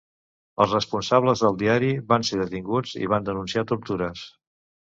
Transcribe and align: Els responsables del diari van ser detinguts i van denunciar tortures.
Els 0.63 0.71
responsables 0.75 1.43
del 1.47 1.59
diari 1.59 1.91
van 2.13 2.25
ser 2.31 2.39
detinguts 2.41 2.97
i 3.03 3.13
van 3.15 3.29
denunciar 3.31 3.67
tortures. 3.75 4.27